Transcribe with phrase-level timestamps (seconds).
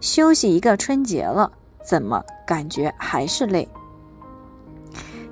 [0.00, 1.50] 休息一个春节了，
[1.84, 3.68] 怎么感觉还是累？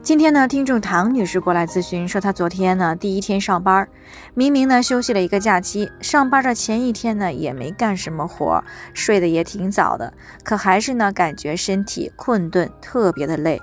[0.02, 3.86] 今天呢，听众唐女士过来咨询说，她昨天呢第一天上班，
[4.32, 8.64] 明明呢休息了一个假期，上班的前一天呢也没干什么活，
[8.94, 13.60] 睡得也挺早的，可还是呢感觉身体困顿，特别的累。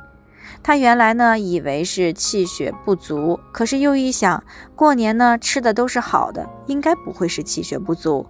[0.63, 4.43] 他原来呢以为是气血不足，可是又一想，
[4.75, 8.25] 过年呢吃的都是好的，应该不会是气血不足，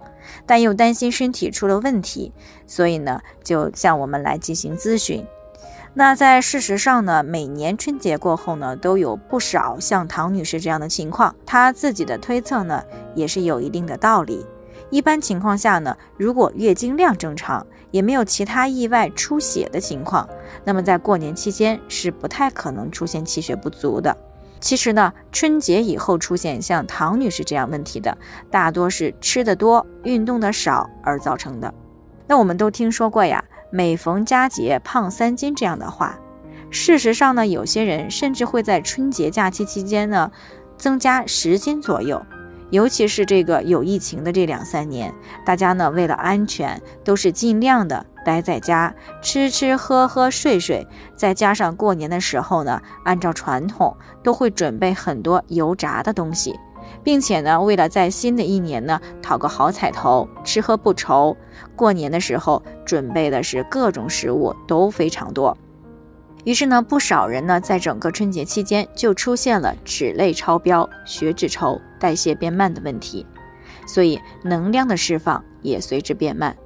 [0.46, 2.32] 但又担心身体出了问题，
[2.66, 5.24] 所以呢就向我们来进行咨询。
[5.94, 14.46] 那在事实上呢，每年春节过后呢，都有不少像唐女士这样的情况，她自己的推测呢也是有一定的道理。
[14.90, 20.28] 一般情况下呢，如果月经量正常，也没有其他意外出血的情况，
[20.64, 24.16] 那么在过年期间是不太可能出现气血不足的。
[24.60, 28.16] 其实呢，春节以后出现像唐女士这样问题的，
[28.50, 31.72] 大多是吃的多、运动的少而造成的。
[32.26, 36.18] 那我们都听说过呀，“每逢佳节胖三斤”这样的话。
[36.70, 40.32] 事实上呢，有些人甚至会在春节假期期间呢，
[40.76, 42.20] 增加十斤左右。
[42.70, 50.86] 尤其是这个有疫情的这两三年，大家呢为了安全，都是尽量的待在家，吃吃喝喝睡睡。
[51.16, 56.54] 再加上过年的时候呢，按照传统都会准备很多油炸的东西，
[57.02, 61.34] 并且呢，为了在新的一年呢讨个好彩头，吃喝不愁，
[61.74, 65.56] 过年的时候准备的是各种食物都非常多。
[66.44, 73.26] 于是呢，不少人呢，在整个春节期间就出现了脂类超标、血脂稠、代谢变慢的问题，
[73.86, 76.56] 所以能量的释放也随之变慢。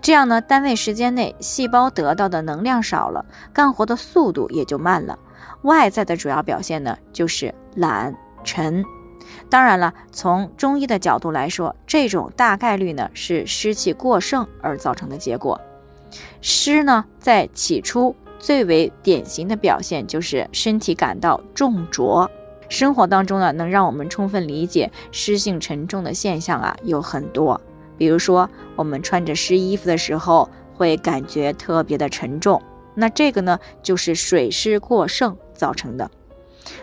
[0.00, 5.18] 这样呢，单位时间内细胞得到的能量少了，干活的速度也就慢了。
[5.62, 8.84] 外在的主要表现呢，就是懒沉。
[9.48, 15.60] 当然了，从中医的角度来说，这种大概率呢是湿气过盛而造成的结果。
[16.40, 18.14] 湿呢，在起初。
[18.38, 22.30] 最为典型的表现就是身体感到重浊。
[22.70, 27.60] 生活当中呢，能让我们充分理解湿性沉重的现象啊有很多。
[27.98, 32.62] 比如说，我们穿着湿衣服的时候会感觉特别的沉重，
[32.94, 36.10] 那这个呢就是水湿过盛造成的。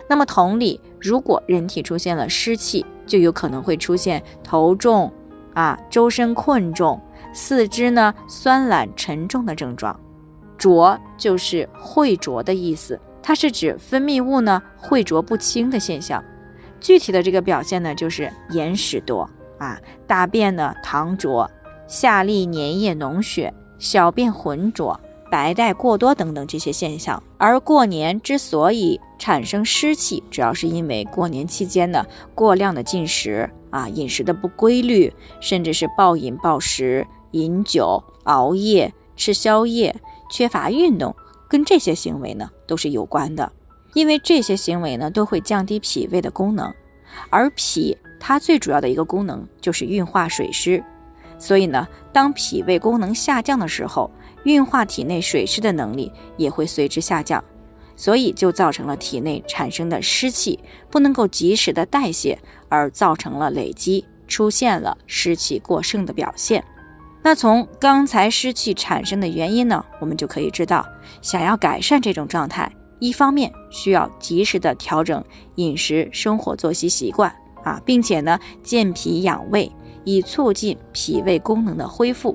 [0.08, 5.12] 那么同理，如果人体出现了湿气，就有可能会出现头重
[5.54, 7.00] 啊、周身困重、
[7.32, 9.98] 四肢呢酸懒沉重的症状。
[10.58, 16.24] 浊就是晦浊的意思，它是指分泌物呢秽浊不清的现象。
[16.80, 19.28] 具体的这个表现呢，就是眼屎多
[19.58, 21.50] 啊，大便呢溏浊，
[21.86, 24.98] 下利粘液脓血，小便浑浊，
[25.30, 27.22] 白带过多等等这些现象。
[27.36, 35.12] 而过年之所以产生湿气，主要是因为过年期间呢过量的进食啊，饮食的不规律，
[35.42, 39.94] 甚至是暴饮暴食、饮酒、熬夜、吃宵夜。
[40.30, 41.14] 缺乏运动
[41.48, 43.50] 跟这些行为呢都是有关的，
[43.94, 46.72] 因为这些行为呢都会降低脾胃的功能，
[47.30, 50.84] 而脾它最主要的一个功能就是运化水湿，
[51.38, 54.10] 所以呢，当脾胃功能下降的时候，
[54.44, 57.42] 运化体内水湿的能力也会随之下降，
[57.96, 60.58] 所以就造成了体内产生的湿气
[60.90, 62.38] 不能够及时的代谢，
[62.68, 66.62] 而造成了累积，出现了湿气过剩的表现。
[67.22, 70.86] 那从刚才湿气产生的原因呢，我们就可以知道，
[71.20, 75.22] 想要改善这种状态，一方面需要及时的调整
[75.56, 77.30] 饮食、生活作息习惯
[77.64, 79.70] 啊，并且呢健脾养胃，
[80.04, 82.34] 以促进脾胃功能的恢复；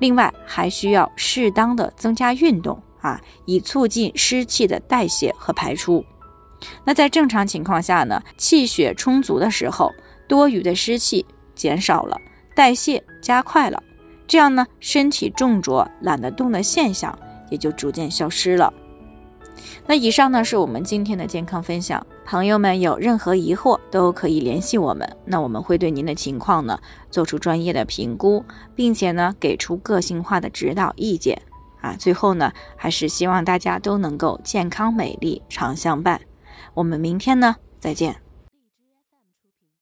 [0.00, 6.04] 另外还需要适当的增加运动啊，以促进湿气的代谢和排出。
[6.84, 9.90] 那在正常情况下呢，气血充足的时候，
[10.28, 11.24] 多余的湿气
[11.54, 12.18] 减少了，
[12.54, 13.82] 代谢加快了。
[14.26, 17.18] 这样呢，身体重浊、懒得动的现象
[17.50, 18.72] 也就逐渐消失了。
[19.86, 26.78] 那以上呢是我们今天的健康分享，朋友们有任何疑惑都可以联系我们，那我们会对您的情况呢
[27.10, 31.40] 做出专业的评估，并且呢给出个性化的指导意见。
[31.82, 36.20] 啊，最后呢还是希望大家都能够健康美丽常相伴。
[36.72, 38.23] 我们明天呢再见。